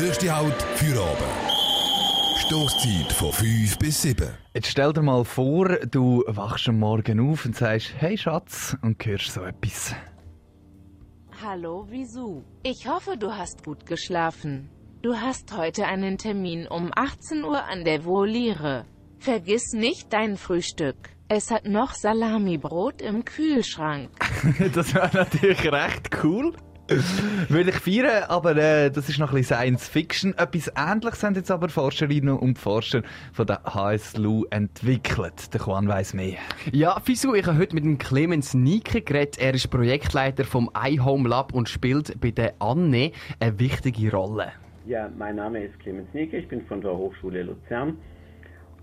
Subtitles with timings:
[0.00, 1.30] Nächste Halt für oben.
[2.38, 4.28] Stoßzeit von 5 bis 7.
[4.52, 9.04] Jetzt stell dir mal vor, du wachst am Morgen auf und sagst, hey Schatz, und
[9.06, 9.94] hörst so etwas.
[11.40, 12.42] Hallo Visu.
[12.64, 14.68] Ich hoffe, du hast gut geschlafen.
[15.02, 18.86] Du hast heute einen Termin um 18 Uhr an der Voliere.
[19.18, 21.10] Vergiss nicht dein Frühstück.
[21.28, 24.10] Es hat noch Salamibrot im Kühlschrank.
[24.74, 26.52] das wäre natürlich recht cool.
[27.48, 30.34] Würde ich feiern, aber äh, das ist noch ein bisschen Science Fiction.
[30.36, 33.02] Etwas Ähnliches haben jetzt aber Forscherinnen und Forscher
[33.32, 35.54] von der HSLU entwickelt.
[35.54, 36.36] Der Juan weiss mehr.
[36.72, 39.38] Ja, Fisu, ich habe heute mit dem Clemens Nike geredet.
[39.38, 44.52] Er ist Projektleiter vom iHome Lab und spielt bei der Anne eine wichtige Rolle.
[44.84, 47.96] Ja, mein Name ist Clemens Nike, ich bin von der Hochschule Luzern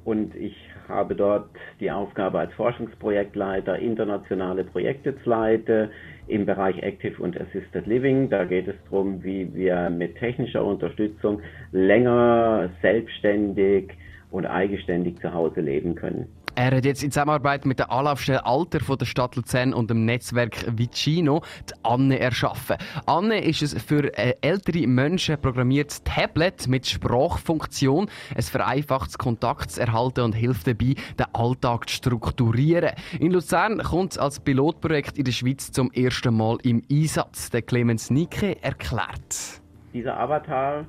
[0.03, 0.55] und ich
[0.87, 5.89] habe dort die Aufgabe als Forschungsprojektleiter internationale Projekte zu leiten
[6.27, 8.29] im Bereich Active und Assisted Living.
[8.29, 13.91] Da geht es darum, wie wir mit technischer Unterstützung länger selbstständig
[14.31, 16.27] und eigenständig zu Hause leben können.
[16.53, 20.03] Er hat jetzt in Zusammenarbeit mit der Anlaufstelle Alter von der Stadt Luzern und dem
[20.03, 22.75] Netzwerk Vicino die Anne erschaffen.
[23.05, 28.09] Anne ist es für äh, ältere Menschen programmiertes Tablet mit Sprachfunktion.
[28.35, 32.95] Es vereinfacht Kontakt zu erhalten und hilft dabei, den Alltag zu strukturieren.
[33.19, 37.49] In Luzern kommt es als Pilotprojekt in der Schweiz zum ersten Mal im Einsatz.
[37.49, 39.61] Der Clemens Nike erklärt.
[39.93, 40.85] Dieser Avatar,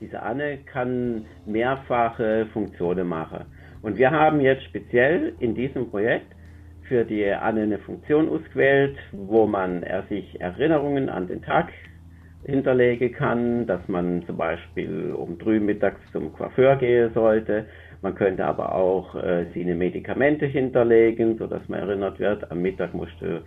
[0.00, 3.44] diese Anne, kann mehrfache Funktionen machen.
[3.82, 6.26] Und wir haben jetzt speziell in diesem Projekt
[6.88, 11.68] für die Anne eine Funktion ausgewählt, wo man er sich Erinnerungen an den Tag
[12.44, 17.66] hinterlegen kann, dass man zum Beispiel um drei mittags zum Coiffeur gehen sollte.
[18.02, 22.94] Man könnte aber auch äh, seine Medikamente hinterlegen, so dass man erinnert wird, am Mittag
[22.94, 23.42] musst du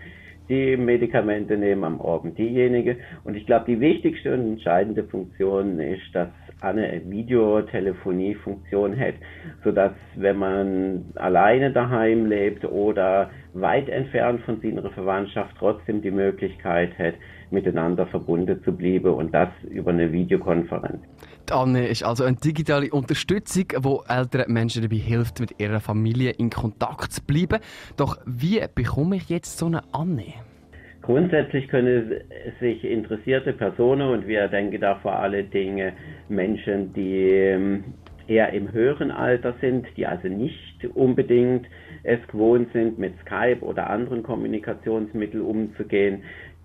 [0.48, 2.98] die Medikamente nehmen, am Abend diejenige.
[3.24, 6.30] Und ich glaube, die wichtigste und entscheidende Funktion ist, dass
[6.66, 9.16] eine Videotelefonie-Funktion hat,
[9.64, 16.98] sodass wenn man alleine daheim lebt oder weit entfernt von seiner Verwandtschaft trotzdem die Möglichkeit
[16.98, 17.14] hat,
[17.52, 21.00] miteinander verbunden zu bleiben und das über eine Videokonferenz.
[21.48, 26.32] Die Anne ist also eine digitale Unterstützung, die älteren Menschen dabei hilft, mit ihrer Familie
[26.32, 27.60] in Kontakt zu bleiben.
[27.98, 30.34] Doch wie bekomme ich jetzt so eine Anne?
[31.06, 32.20] Grundsätzlich können
[32.60, 35.92] sich interessierte Personen, und wir denken da vor allen Dingen
[36.30, 37.84] Menschen, die ähm,
[38.28, 41.68] eher im höheren Alter sind, die also nicht unbedingt
[42.02, 46.24] es gewohnt sind, mit Skype oder anderen Kommunikationsmitteln umzugehen,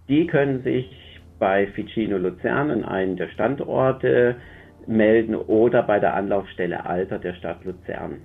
[0.09, 4.37] die können sich bei Ficino Luzern an einen der Standorte
[4.87, 8.23] melden oder bei der Anlaufstelle Alter der Stadt Luzern.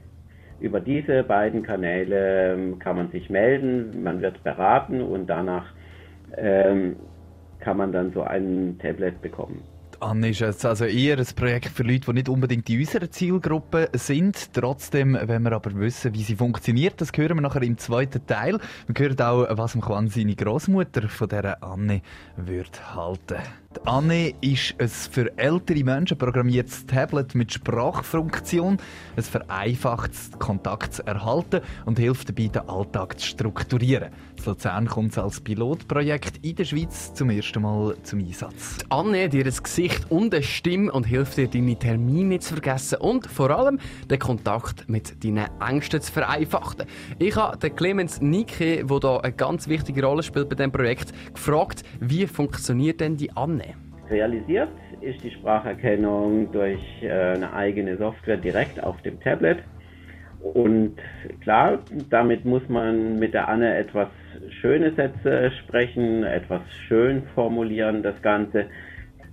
[0.62, 5.66] Über diese beiden Kanäle ähm, kann man sich melden, man wird beraten und danach
[6.38, 6.98] ähm,
[7.60, 9.75] kann man dann so ein Tablet bekommen.
[10.00, 13.90] Anne ist jetzt also eher ein Projekt für Leute, die nicht unbedingt in unserer Zielgruppe
[13.94, 14.54] sind.
[14.54, 18.60] Trotzdem, wenn wir aber wissen, wie sie funktioniert, das hören wir nachher im zweiten Teil.
[18.88, 22.02] Wir hören auch, was Juan seine Großmutter von dieser Anne
[22.38, 23.38] wird halten.
[23.76, 28.78] Die Anne ist ein für ältere Menschen programmiertes Tablet mit Sprachfunktion.
[29.18, 34.12] Es vereinfacht Kontakt zu erhalten und hilft dabei, den Alltag zu strukturieren.
[34.38, 38.78] In Luzern kommt es als Pilotprojekt in der Schweiz zum ersten Mal zum Einsatz.
[38.78, 39.46] Die Anne hat ihr
[39.86, 43.78] Gesicht und eine Stimme und hilft dir, deine Termine nicht zu vergessen und vor allem
[44.10, 46.86] den Kontakt mit deinen Ängsten zu vereinfachen.
[47.20, 51.14] Ich habe den Clemens Nike, der hier eine ganz wichtige Rolle spielt bei diesem Projekt,
[51.34, 53.76] gefragt, wie funktioniert denn die Anne?
[54.10, 54.70] Realisiert
[55.02, 59.60] ist die Spracherkennung durch äh, eine eigene Software direkt auf dem Tablet.
[60.42, 60.96] Und
[61.42, 61.80] klar,
[62.10, 64.10] damit muss man mit der Anne etwas
[64.62, 68.66] schöne Sätze sprechen, etwas schön formulieren, das Ganze.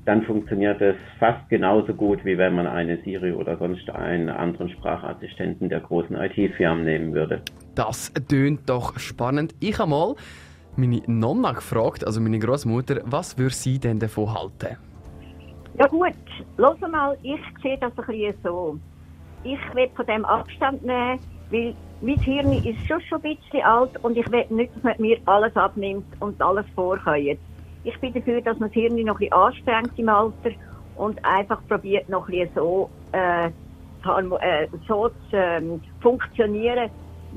[0.05, 4.69] Dann funktioniert es fast genauso gut, wie wenn man eine Siri oder sonst einen anderen
[4.71, 7.41] Sprachassistenten der großen IT-Firmen nehmen würde.
[7.77, 9.55] Das tönt doch spannend.
[9.61, 10.15] Ich habe mal
[10.77, 14.77] meine Nonna gefragt, also meine Großmutter, was würde sie denn davon halten?
[15.79, 16.13] Ja gut,
[16.57, 18.79] los mal, ich sehe das ein bisschen so.
[19.45, 21.19] Ich will von dem Abstand nehmen,
[21.51, 24.95] weil mein Hirn ist schon, schon ein bisschen alt und ich will nicht, dass man
[24.99, 27.39] mir alles abnimmt und alles vorkommt.
[27.85, 30.51] Ich bin dafür, dass man das Hirn noch ein bisschen anstrengt im Alter
[30.97, 36.91] und einfach probiert, noch ein bisschen so, äh, äh so zu ähm, funktionieren,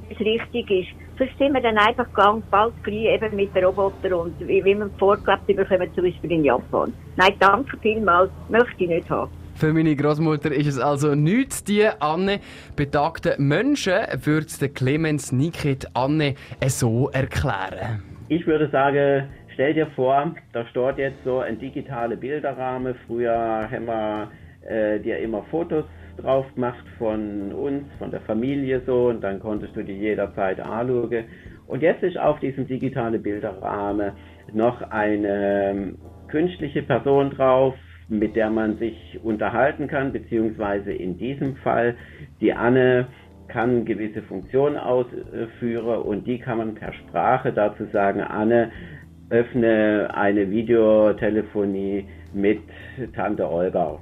[0.07, 0.89] wie es richtig ist.
[1.17, 4.77] Sonst sind wir dann einfach ganz bald gleich eben mit den Robotern und wie, wie
[4.77, 6.93] wir vorgelebt bekommen, zum Beispiel in Japan.
[7.15, 9.31] Nein, danke vielmals, möchte ich nicht haben.
[9.55, 12.41] Für meine Großmutter ist es also nichts, die Anne
[12.75, 13.93] betagten Menschen
[14.23, 16.35] würde der Clemens Nikit Anne
[16.67, 18.03] so erklären.
[18.27, 22.93] Ich würde sagen, stell dir vor, da steht jetzt so ein digitaler Bilderrahmen.
[23.07, 24.31] Früher haben wir
[24.67, 25.85] äh, dir immer Fotos
[26.17, 31.25] drauf gemacht von uns, von der Familie so und dann konntest du die jederzeit anschauen.
[31.67, 34.11] Und jetzt ist auf diesem digitalen Bilderrahmen
[34.53, 35.97] noch eine ähm,
[36.27, 37.73] künstliche Person drauf,
[38.07, 41.95] mit der man sich unterhalten kann, beziehungsweise in diesem Fall
[42.39, 43.07] die Anne
[43.47, 48.71] kann gewisse Funktionen ausführen und die kann man per Sprache dazu sagen, Anne,
[49.29, 52.61] öffne eine Videotelefonie mit
[53.13, 53.97] Tante Olga.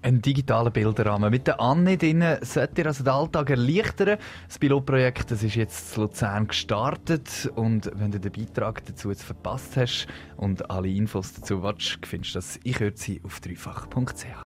[0.00, 1.30] Ein digitaler Bilderrahmen.
[1.30, 4.18] Mit der Anne drin sollte ihr also den Alltag erleichtern.
[4.46, 7.50] Das Pilotprojekt das ist jetzt in Luzern gestartet.
[7.56, 10.06] Und wenn du den Beitrag dazu jetzt verpasst hast
[10.36, 14.28] und alle Infos dazu willst, findest du das Ich höre sie auf dreifach.ch.